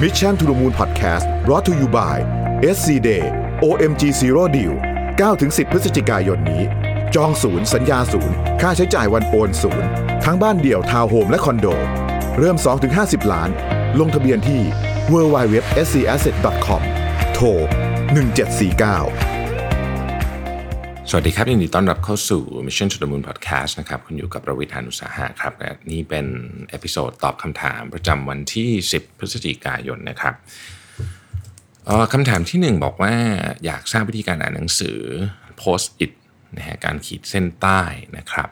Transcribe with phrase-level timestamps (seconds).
[0.00, 2.16] Mission to the Moon Podcast brought to you by
[2.74, 3.24] SC Day
[3.62, 4.74] OMG Zero Deal
[5.16, 6.62] 9-10 พฤศจิกายนนี้
[7.14, 9.88] จองศูนย์สัญญาศูนย์ ค่าใช้จ่ายวันโอนศูนย์
[10.24, 11.66] ทั้งบ้านเดี่ยวทาวน์โฮมและคอนโด
[12.38, 12.56] เริ่ม
[12.94, 13.50] 2-50 ล้าน
[14.00, 14.62] ลงทะเบียนที่
[15.12, 16.82] www.scasset.com
[17.34, 17.46] โทร
[18.04, 19.29] 1749
[21.12, 26.26] สวัสดีครับยินดีต้อนรับเข้าสู่ Mission to the Moon Podcast นะครับคุณอยู่กับประวิทยานุสาหะครับและนี่เป็น
[26.70, 30.34] episode ตอบคำถามประจำวันที่ 10 พฤศจิกายนนะครับ
[31.88, 33.14] ออคำถามที่หนึ่งบอกว่า
[33.64, 34.98] อยากทราบวิธีการอ่านหนังสือ
[35.62, 36.12] post it
[36.56, 37.80] นะฮะการขีดเส้นใต้
[38.16, 38.48] นะครับ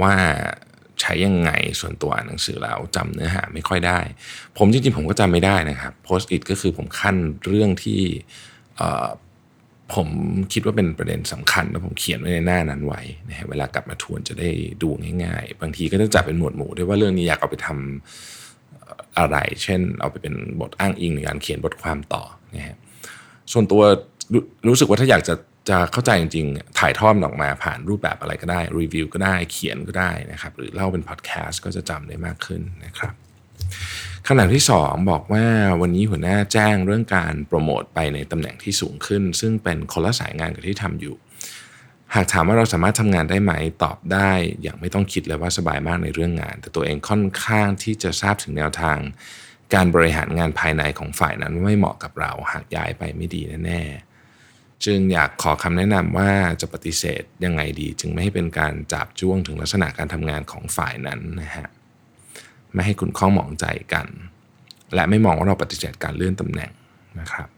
[0.00, 0.14] ว่า
[1.00, 1.50] ใช้ยังไง
[1.80, 4.00] ส่วนตัวอ่านหนังสือแล้วจำเนื้อหาไม่ค่อยได้
[4.58, 8.02] ผมจริงๆผมก็จำไม่ได้นะครับ post it ก็คือผมคั่นเรื่องที่
[9.94, 10.08] ผม
[10.52, 14.50] คิดว่าเป็นประเด็นสำคัญแล้วผมเขียนไว้ในหน้านั้นไว้นะฮะเวลากลับมาทวนจะได้
[14.82, 14.90] ดู
[15.24, 22.76] ง่าย ๆ บางทีก็จะจัดเป็นหมวดหมู่ด้วยว่าเรื่องนี้อยากเอาไปทำอะไร เช่น เอาไปเป็นบทอ้างอิงในการเขียนบทความต่อนะฮะ
[23.52, 23.82] ส่วนตัว
[24.32, 25.34] รู้รู้สึกว่าถ้าอยากจะ
[25.68, 33.14] จะเข้าใจจริงๆ ถ่ายทอดออกมาผ่านรูปแบบอะไรก็ได้ รีวิวก็ได้เขียนก็ได้นะครับ หรือเล่าเป็นพอดแคสต์ก็จะจำได้มากขึ้นนะครับ
[34.28, 35.44] คำถามที่ 2 บอกว่า
[35.80, 41.16] วันนี้หัวหน้าแจ้งเรื่องการโปรโมทไปในตำแหน่งที่สูงขึ้น ซึ่งเป็นคนละสายงานกับที่ทำอยู่
[42.14, 44.30] หากถามว่าเราสามารถทำงานได้ไหมตอบได้
[44.62, 48.98] อย่างไม่ต้องคิดเลยว่าสบายมากในเรื่องงาน แต่ตัวเองค่อนข้างที่จะทราบถึงแนวทาง
[49.74, 61.68] การบริหารงานภายในของฝ่ายนั้นว่าไม่เหมาะกับเรา หากย้ายไปไม่ดีแน่ๆจึงอยากขอคำแนะนำว่าจะปฏิเสธยังไงดี จึงไม่ให้เป็นการจับจ้วงถึงลักษณะการทำงานของฝ่ายนั้นนะฮะ
[62.76, 64.06] ไม่ให้คุณข้องหมองใจกัน
[64.94, 66.72] และไม่มองว่าเราปฏิเสธการเลื่อนตำแหน่ง
[67.20, 67.48] นะครับ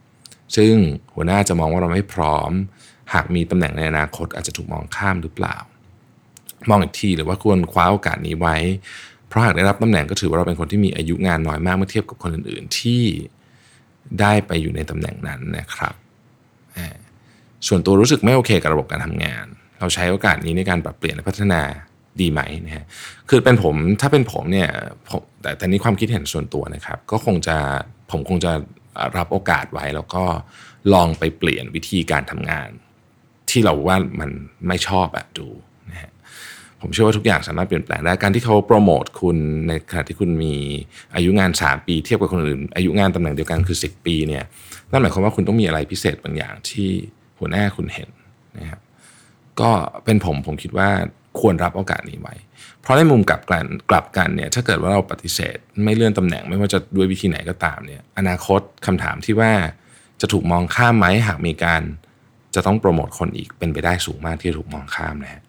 [0.56, 0.74] ซึ่ง
[1.14, 2.50] หัวหน้าจะมองว่าเราไม่พร้อม
[3.14, 5.56] หากมีตำแหน่งในอนาคตอาจจะถูกมองข้ามหรือเปล่า
[6.68, 8.56] มองอีกทีหรือว่าควรคว้าโอกาสนี้ไว้
[9.28, 13.02] เพราะหากได้รับตำแหน่งก็ถือว่าเราเป็นคนที่มีอายุงานน้อยมากเมื่อเทียบกับคนอื่น ๆ ที่
[14.20, 15.94] ได้ไปอยู่ในตำแหน่งนั้นนะครับ
[17.66, 19.46] ส่วนตัวรู้สึกไม่โอเคกับระบบการทำงาน
[19.78, 21.62] เราใช้โอกาสนี้ในการปรับเปลี่ยนและพัฒนา
[22.22, 22.84] ดีไหมนะฮะ
[23.30, 24.68] คือเป็นผมถ้าเป็นผมเนี่ย
[25.08, 27.56] ผมแต่แต่นี้ความคิดเห็นส่วนตัวนะครับ ก็คงจะ
[28.10, 28.52] ผมคงจะ
[29.16, 30.24] รับโอกาสไว้ แล้วก็
[30.94, 32.68] ลองไปเปลี่ยนวิธีการทำงาน
[33.50, 34.30] ที่เราว่ามัน
[34.68, 35.48] ไม่ชอบแบบดู
[35.90, 36.12] นะฮะ
[36.80, 39.36] ผมเชื่อว่าทุกอย่างสามารถเปลี่ยนแปลงได้การที่เขาโปรโมทคุณ
[39.68, 40.54] ในขณะที่คุณมี
[41.14, 44.44] อายุงาน 3 ปี เทียบกับคนอื่น อายุงานตำแหน่งเดียวกันคือ 10 ปีเนี่ย
[44.90, 46.88] นั่นหมายความว่าคุณต้องมีอะไรพิเศษบางอย่างที่
[47.38, 48.10] หัวหน้าคุณเห็น
[48.58, 48.80] นะครับ
[49.60, 49.70] ก็
[50.04, 50.88] เป็นผมผมคิดว่า
[51.40, 52.34] ควรรับโอกาสนี้ไว้
[52.82, 59.52] เพราะในมุมกลับกันกลับกันเนี่ยถ้าเกิดว่าเราปฏิเสธ ไม่เลื่อนตำแหน่งไม่ว่าจะด้วยวิธีไหนก็ตามเนี่ยอนาคตคำถามที่ว่า
[60.20, 61.82] จะถูกมองข้ามไหมหากมีการ
[62.54, 65.42] จะต้องโปรโมทคนอีกเป็นไปได้สูงมากที่จะถูกมองข้ามนะฮะ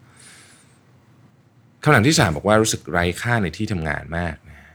[1.83, 4.73] คำถามที่สามบอกว่ารู้สึกไร้ค่าในที่ทำงานมากนะฮะ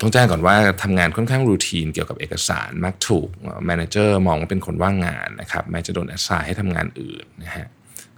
[0.00, 3.28] ต้องแจ้งก่อนว่าทำงานค่อนข้าง routine เกี่ยวกับเอกสารมักถูก
[3.66, 7.66] manager มองว่าเป็นคนว่างงานนะครับแม้จะโดน assign ให้ทำงานอื่นนะฮะ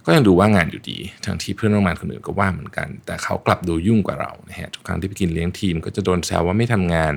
[0.05, 7.13] ก็ยังดูว่างงานอยู่ดี ทั้งที่เพื่อนร่วมงานคนอื่นก็ว่าเหมือนกัน แต่เขากลับดูยุ่งกว่าเรานะฮะทุกครั้งที่ไปกินเลี้ยงทีมก็จะโดนแซวว่าไม่ทำงาน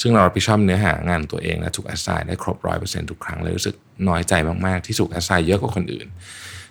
[0.00, 3.76] ซึ่งเรารับผิดชอบเนื้อหางานตัวเองและถูกแอสไซน์ได้ครบร้อยเปอร์เซ็นต์ทุกครั้งเลยรู้สึก
[4.08, 4.32] น้อยใจ
[4.66, 6.06] มากๆ ที่ถูกแอสไซน์เยอะกว่าคนอื่น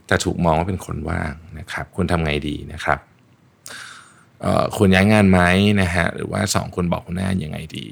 [0.07, 2.99] แต่ถูกมองว่าเป็นคนว่างนะครับควรทำไงดีนะครับ
[4.77, 5.39] ควรย้ายงานไหม
[5.81, 7.87] นะฮะหรือว่าสองคนบอกคนหน้ายังไงดี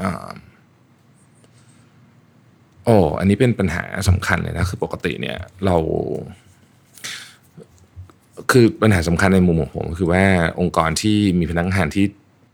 [0.00, 0.30] อ่า
[2.84, 5.76] โอ้อันนี้เป็นปัญหาสำคัญเลยนะคือปกติเนี่ยเรา
[8.50, 10.24] คือปัญหาสำคัญในมุมของผมคือว่า
[10.60, 12.04] องค์กรที่มีพนักงานที่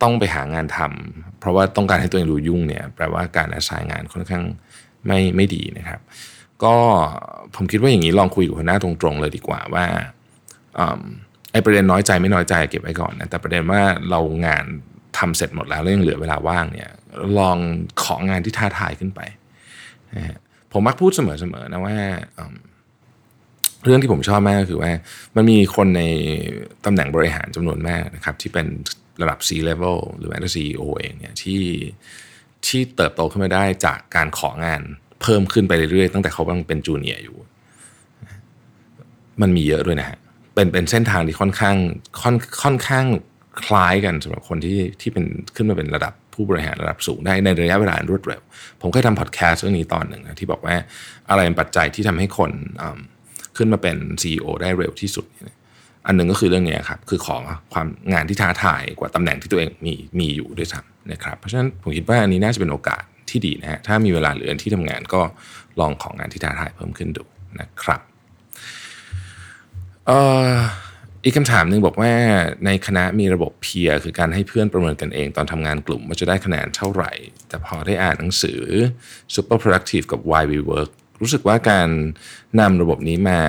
[0.02, 4.44] ต้องไปหางานทำเพราะว่าต้องการให้ตัวเองดูยุ่งเนี่ยแปลว่าการอาศัยงานค่อนข้าง
[5.06, 6.00] ไม่ไม่ดีนะครับ
[6.64, 6.74] ก็
[7.54, 9.84] ผมคิดว่าอย่างนี้ลองคุยกับหัวหน้าตรงๆเลยดีกว่าว่า
[10.78, 10.80] อ
[11.52, 13.80] ไอ้ประเด็นน้อยใจไม่น้อยใจเก็บไว้ก่อนนะแต่ประเด็นว่า
[14.10, 14.64] เรางาน
[15.18, 16.90] ทำเสร็จหมดแล้วแล้วยังเหลือเวลาว่างเนี่ย
[17.38, 17.58] ลอง
[18.02, 19.20] ของานที่ท้าทายขึ้นไป
[20.72, 21.20] ผมมักพูดเส
[21.52, 21.96] มอๆนะว่า
[23.84, 24.92] เรื่องที่ผมชอบมากก็คือว่า
[25.36, 26.02] มันมีคนใน
[26.84, 28.66] ตำแหน่งบริหารจำนวนมากนะครับ ที่เป็น
[29.22, 31.62] ระดับ C level หรือแม้แต่ CEO เองเนี่ยที่
[32.66, 34.82] ที่เติบโตขึ้นมาได้จากการของาน
[35.22, 37.36] เพิ่มขึ้นไปเรื่อยๆ ตั้งแต่เขากำลังเป็นจูเนียร์อยู่
[39.42, 40.18] มันมีเยอะด้วยนะฮะ
[40.54, 41.76] เป็นเป็นเส้นทางที่ค่อนข้าง
[42.22, 43.06] ค่อนค่อนข้าง
[43.62, 45.24] คล้ายกันสำหรับคนที่ที่เป็น
[45.56, 48.42] ขึ้นมาเป็นระดับผู้บริหารระดับสูงได้ในระยะเวลาอันรวดเร็ว
[48.80, 50.76] ผมเคยทำพอดแคสต์เรื่องนี้ตอนหนึ่งนะที่บอกว่า
[51.30, 52.50] อะไรเป็นปัจจัยที่ทำให้คน
[52.82, 53.00] อืม
[53.58, 55.26] ขึ้นมาเป็น CEO ได้เร็วที่สุด
[56.06, 65.22] อันหนึ่งก็คือเรื่องนี้ครับคือของความงานที่ท้าทายกว่าตำแหน่งที่ตัวเองมีมีอยู่ด้วยซ้ำนะครับเพราะฉะนั้นผมคิดว่าอันนี้น่าจะเป็นโอกาสที่ดีนะฮะถ้ามีเวลาเหลือที่ทำงานก็
[65.80, 67.24] ลองของงานที่ท้าทายเพิ่มขึ้นดู
[67.60, 68.00] นะครับ
[71.24, 72.12] อีกคำถามหนึ่งบอกว่า
[72.66, 77.12] ในคณะมีระบบเพียร์คือการให้เพื่อนประเมินกันเองตอนทำงานกลุ่มว่าจะได้คะแนนเท่าไหร่
[77.48, 78.60] แต่พอได้อ่านหนังสือ
[79.34, 80.90] Super Productive กับ Why We Work
[81.20, 81.88] รู้สึกว่าการ
[82.60, 83.40] นำระบบนี้มา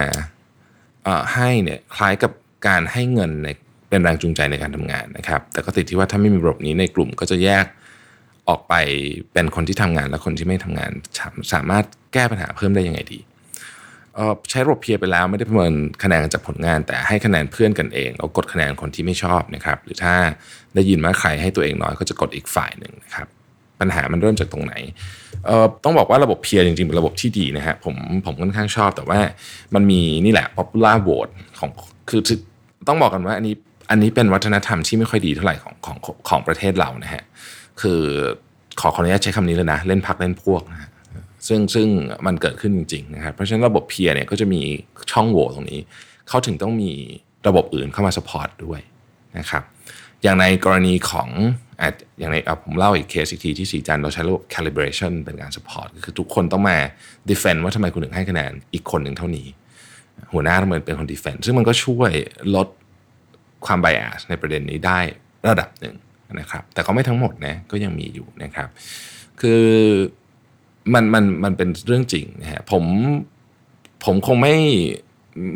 [1.33, 2.31] ให้เนี่ยคล้ายกับ
[2.67, 3.47] การให้เงินใน
[3.89, 7.65] เป็นแรงจูงใจในการทำงานนะครับ แต่ก็ติดที่ว่าถ้าไม่มีระบบนี้ในกลุ่มก็จะแยก
[8.49, 8.73] ออกไป
[9.33, 10.91] เป็นคนที่ทำงานและคนที่ไม่ทำงาน
[11.53, 13.19] สามารถแก้ปัญหาเพิ่มได้ยังไงดี
[14.49, 15.73] ใช้ระบบเพียรไปแล้วไม่ได้ประเมิน
[16.03, 20.15] คะแนนจากผลงาน แต่ให้คะแนนเพื่อนกันเองแล้วกดคะแนนคนที่ไม่ชอบนะครับ หรือถ้า
[20.75, 23.27] ได้ยินว่าใครให้ตัวเองน้อยก็จะกดอีกฝ่ายหนึ่งนะครับ
[23.81, 24.73] ปัญหามันเริ่มจากตรงไหน
[25.45, 27.95] เออต้องบอกว่าระบบเพียร์จริงๆ เป็นระบบที่ดีนะฮะผม
[28.25, 29.19] ผมค่อนข้างชอบแต่ว่า
[29.75, 31.69] มันมีนี่แหละ popular vote ของ
[32.09, 32.21] คือ
[32.87, 33.55] ต้องบอกกันว่าอันนี้
[33.89, 35.97] อันนี้เป็นวัฒนธรรมที่ไม่ค่อยดีเท่าไหร่ของของ
[36.29, 37.23] ของประเทศเรานะฮะ
[37.81, 38.01] คือ
[38.79, 40.89] ขอขออนุญาตใช้คำนี้เลยนะ เล่นพักเล่นพวกนะฮะ
[41.47, 41.87] ซึ่งซึ่ง
[42.25, 44.61] มันเกิดขึ้นจริงๆนะครับเพราะฉะนั้นระบบ peer เนี่ยก็จะมี
[45.11, 45.79] ช่องโหว่ตรงนี้
[46.27, 46.91] เขาถึงต้องมี
[47.47, 48.79] ระบบอื่นเข้ามา support ด้วย
[49.37, 49.63] นะครับ
[50.23, 51.29] อย่างในกรณีของ
[52.19, 56.77] อย่างในผมเล่าอีกเคสอีกทีที่ศรีจันทร์เราใช้ระบบ calibration เป็นการ support คือทุกคนต้องมา
[57.29, 59.47] defend ว่าทำไมคุณถึงให้คะแนนอีกคนหนึ่งเท่านี้
[60.33, 62.11] หัวหน้าต้องเป็นคน defend ซึ่งมันก็ช่วย
[62.55, 62.67] ลด
[63.65, 64.99] ความ bias ในประเด็นนี้ได้
[65.49, 65.95] ระดับหนึ่ง
[66.39, 68.69] นะครับ แต่ก็ไม่ทั้งหมดนะก็ยังมีอยู่นะครับ
[69.41, 69.63] คือ
[70.93, 72.83] มันมันมันเป็นเรื่องจริงนะฮะผม
[74.05, 74.55] ผมคงไม่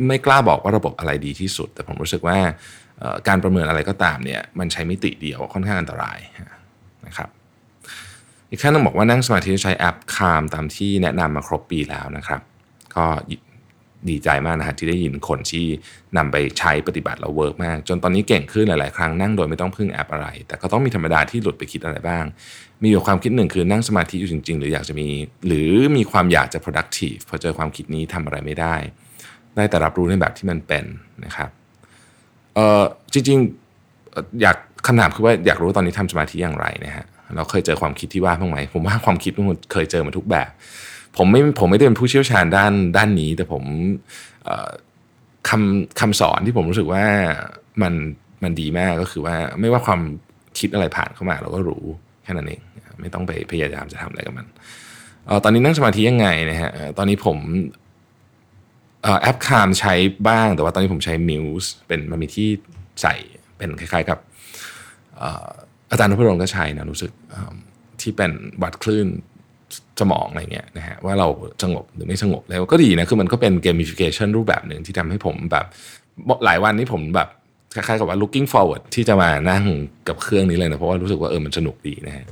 [0.07, 2.37] ไม่กล้าบอกว่าระบบอะไรดีที่สุด แต่ผมรู้สึกว่า
[3.27, 6.19] การประเมินอะไรก็ตามเนี่ยมันใช้มิติเดียวค่อนข้างอันตราย
[7.07, 7.29] นะครับ
[8.49, 12.41] อีกขั้นต้องบอกว่านั่งสมาธิใช้แอป Calm ตามที่แนะนำมาครบปีแล้วนะครับ
[12.95, 13.05] ก็
[14.09, 15.65] ดีใจมากนะฮะที่ได้ยินคนที่
[16.17, 22.25] นำไปใช้ปฏิบัติแล้ว work มาก จนตอนนี้เก่งขึ้นหลาย ๆ ครั้งนั่งโดยไม่ต้องพึ่งแอปอะไร แต่ก็ต้องมีธรรมดาที่หลุดไปคิดอะไรบ้าง
[22.81, 25.07] มีอยู่ความคิดหนึ่งคือนั่งสมาธิอยู่จริง ๆ หรืออยากจะมี
[25.47, 28.75] หรือมีความอยากจะ productive พอเจอความคิดนี้ทำอะไรไม่ได้
[29.55, 30.85] ได้แต่รับรู้ในแบบที่มันเป็น
[31.25, 31.49] นะครับ
[32.55, 32.83] เออ
[33.13, 34.57] จริงๆอยาก
[34.87, 37.05] คำถามคือว่าอยากรู้ตอนนี้ทำสมาธิอย่างไรนะฮะ
[37.35, 40.49] เราเคยเจอความคิดที่ว่าบ้างไหมผมว่าความคิดมันเคยเจอมาทุกแบบ
[41.17, 43.63] ผมไม่ผมไม่ได้เป็นผู้เชี่ยวชาญด้านด้านนี้ แต่ผม
[45.49, 47.03] คำคำสอนที่ผมรู้สึกว่า
[47.81, 47.93] มัน
[48.43, 50.01] มันดีมากก็คือว่าไม่ว่าความ
[50.59, 51.83] คิดอะไรผ่านเข้ามาเราก็รู้
[52.23, 52.61] แค่นั้นเอง
[53.01, 54.47] ไม่ต้องไปพยายามจะทำอะไรกับมัน
[55.27, 57.37] อตอนนี้นั่งสมาธิยังไงนะฮะตอนนี้ผม
[59.21, 59.93] แอป Calm ใช้
[60.27, 62.49] บ้าง แต่ว่าตอนนี้ผมใช้ Muse เป็นมันมีที่
[63.01, 63.15] ใส่
[63.57, 64.19] เป็นคล้ายๆกับ
[65.91, 67.11] อาจารย์นพดลก็ใช้นะรู้สึก
[68.01, 69.07] ที่เป็นวัดคลื่น
[69.99, 71.27] สมองอะไรเงี้ยนะฮะว่าเรา
[71.63, 75.65] สงบหรือไม่สงบแล้วก็ดีนะคือมันก็เป็น gamification รูปแบบหนึ่งที่ทำให้ผมแบบ
[76.45, 77.29] หลายวันนี้ผมแบบ
[77.73, 79.63] คล้ายๆกับว่า looking forward ที่จะมานั่ง
[80.07, 82.25] กับเครื่องนี้เลยนะเพราะว่ารู้สึกว่าเออมันสนุกดีนะฮะ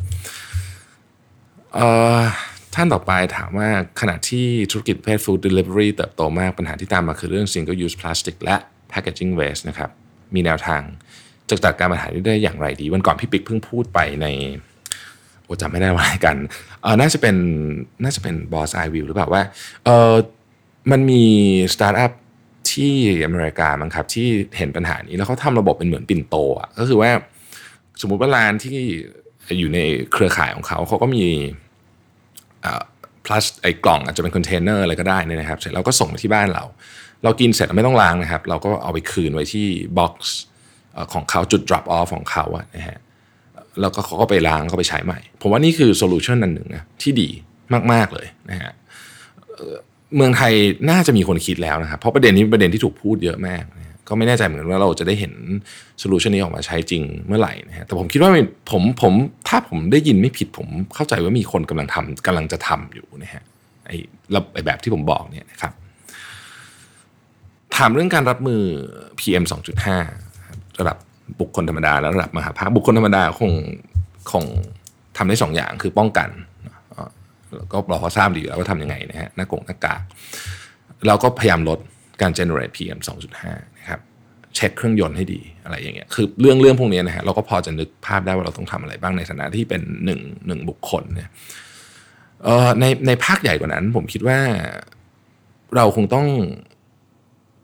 [2.76, 3.70] ท่านต่อไปถามว่า
[4.02, 8.56] ขณะที่ธุรกิจเพศ food delivery เติบโตมากปัญหาที่ตามมาคือเรื่อง single use plastic และ
[8.92, 9.90] packaging waste นะครับ
[10.36, 10.82] มีแนวทาง
[11.50, 14.28] จะจัดการปัญหานี้ได้อย่างไรดี วันก่อนพี่ปิ๊กเพิ่งพูดไปใน
[15.44, 16.38] โอ้จำไม่ได้ว่าอะไรกัน
[16.82, 17.36] เออน่าจะเป็น
[18.04, 19.44] น่าจะเป็นบอสไอวิวหรือเปล่าว่า
[19.86, 20.14] เออ
[20.92, 21.24] มันมี
[21.74, 22.12] สตาร์ทอัพ
[22.72, 22.94] ที่
[23.26, 24.28] อเมริกามั้งครับที่
[24.58, 27.12] เห็นปัญหานี้แล้วเขาทำระบบเป็นเหมือนปิ่นโตอะก็คือว่า
[28.02, 28.78] สมมุติว่าร้านที่
[29.60, 29.80] อยู่ใน
[30.14, 31.26] เครือข่ายของเขาเขาก็มี
[33.26, 36.64] พลัสไอ้กล่องอาจจะเป็นคอนเทนเนอร์อะไรก็ได้นะครับเสร็จเราก็ส่งมาที่บ้านเรา
[37.24, 39.68] เรากินเสร็จไม่ต้องล้างนะครับ เราก็เอาไปคืนไว้ที่
[39.98, 40.36] box
[41.14, 43.00] ของเขาจุด drop off ของเขาอะนะฮะ
[43.82, 47.30] แล้วก็เขาก็ไปล้างเขาไปใช้ใหม่ ผมว่านี่คือ solution อันหนึ่งนะที่ดี
[47.92, 48.72] มาก ๆ เลยนะฮะ
[50.16, 50.54] เมืองไทย
[50.90, 53.64] น่าจะมีคนคิดแล้วนะครับ เพราะประเด็นนี้เป็นประเด็นที่ถูกพูดเยอะมาก
[54.12, 55.34] ก็ไม่แน่ใจเหมือนกันว่าเราจะได้เห็น
[56.00, 58.32] โซลูชันนี้ออกมาใช้จริงเมื่อไหร่นะฮะแต่ผมคิดว่า
[58.72, 59.14] ผมผม
[59.48, 63.44] ถ้าผมได้ยินไม่ผิดผมเข้าใจว่ามีคนกำลังทำกำลังจะทำอยู่นะฮะ
[63.88, 65.74] ไอ้แบบที่ผมบอกเนี่ยนะครับ
[67.76, 68.62] ถามเรื่องการรับมือ
[69.20, 69.44] PM
[70.12, 70.98] 2.5 ระดับ
[71.40, 73.52] บุคคลธรรมดาและระดับมหาภาคบุคคลธรรมดาคง
[74.32, 74.44] คง
[75.18, 76.30] ทำได้สองอย่างคือป้องกัน
[77.56, 80.02] แล้วก็เราพอทราบดีแล้วว่าทำยังไงนะฮะหน้ากงหน้ากาก
[81.08, 81.80] เราก็พยายามลด
[82.22, 83.00] การ generate PM
[83.42, 83.71] 2.5
[84.56, 91.30] เช็คเครื่องยนต์ให้ดีอะไรอย่างเงี้ยคือเรื่องเรื่องพวกนี้นะฮะเราก็พอจะนึกภาพได้ว่าเราต้องทำอะไรบ้างในฐานะที่เป็นหนึ่งหนึ่งบุคคลเนี่ย
[92.44, 94.40] เอ่อในในภาคใหญ่กว่านั้น ผมคิดว่า
[95.76, 96.28] เราคงต้อง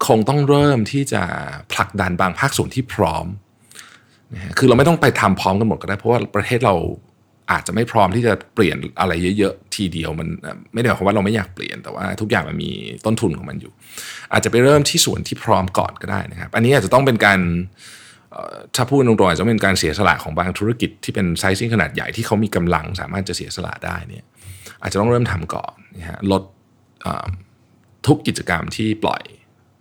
[0.08, 1.24] คงต้องเริ่มที่จะ
[1.72, 3.26] ผลักดันบางภาคส่วนที่พร้อม
[4.34, 6.76] นะคือเราไม่ต้องไปทำพร้อมกันหมดก็ได้เพราะว่าประเทศเรา
[7.52, 10.28] อาจจะไม่พร้อมที่จะเปลี่ยนอะไรเยอะๆทีเดียวมัน
[10.74, 12.72] ไม่ได้หมายความว่าเราไม่อยากเปลี่ยนแต่ว่าทุกอย่างมันมี
[13.06, 13.72] ต้นทุนของมันอยู่
[14.34, 17.40] อาจจะไปเริ่มที่ส่วนที่พร้อมก่อนก็ได้นะครับ อันนี้อาจจะต้องเป็นการ
[18.76, 24.24] ถ้าพูดตรงๆอาจจะเป็นการเสียสละของบางธุรกิจที่เป็นไซซิ่งขนาดใหญ่ที่เขามีกำลังสามารถจะเสียสละได้เนี่ย
[24.82, 26.44] อาจจะต้องเริ่มทำก่อนนะฮะลด
[28.08, 29.24] ทุกกิจกรรมที่ปล่อย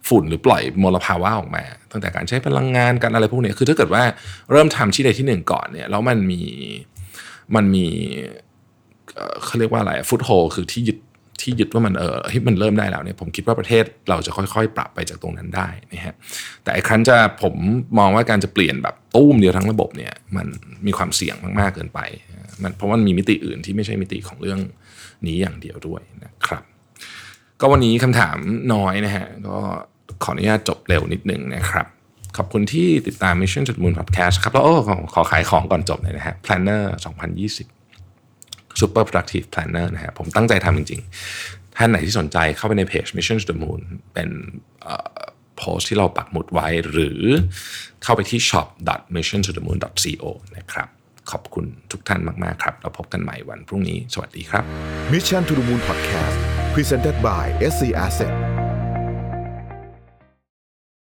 [0.08, 4.02] ฝุ่นหรือปล่อยมลภาวะออกมา ตั้งแต่การใช้พลังงานการอะไรพวกนี้คือถ้าเกิดว่า
[4.52, 6.42] เริ่มทำที่ใดที่หนึ่งก่อนเนี่ยแล้วมันมี
[7.54, 7.86] มันมี
[9.44, 10.98] เขาเรียกว่าอะไรฟุตโฮคือที่ยึด
[11.40, 16.14] ที่ยึดว่ามันเออที่มันเริ่มได้แล้วเนี่ยผมคิดว่าประเทศเราจะค่อยๆ ปรับไปจากตรงนั้นได้นะฮะ
[16.62, 17.54] แต่ไอ้ครั้นจะผม
[17.98, 20.46] มองว่าการจะเปลี่ยนแบบตู้มเดียวทั้งระบบเนี่ยมัน
[20.86, 22.00] มีความเสี่ยงมากๆเกินไป
[22.62, 24.60] มันเพราะมันมีมิติอื่นที่ไม่ใช่มิติของเรื่อง
[25.26, 26.62] นี้อย่างเดียวด้วยนะครับ
[27.60, 28.36] ก็วันนี้คำถาม
[28.74, 29.58] น้อยนะฮะก็
[30.22, 31.86] ขออนุญาตจบเร็วนิดนึงนะครับ
[32.36, 36.82] ขอบคุณที่ติดตาม Mission to the Moon Podcast ครับแล้วโอ้ขอขอขายของก่อนจบเลยนะฮะ Planner
[38.00, 43.80] 2020 Super Productive Planner นะฮะผมตั้งใจทำจริงๆ ท่านไหนที่สนใจเข้าไปในเพจ Mission to the Moon
[44.12, 44.28] เป็น
[45.56, 47.20] โพสที่เราปักหมุดไว้ หรือ
[48.02, 50.24] เข้าไปที่ shop.missiontothemoon.co
[50.56, 50.88] นะครับ
[51.30, 54.64] ขอบคุณทุกท่านมาก ๆ ครับ เราพบกันใหม่วันพรุ่งนี้ สวัสดีครับ
[55.12, 56.38] Mission to the Moon Podcast
[56.74, 58.34] Presented by SC Asset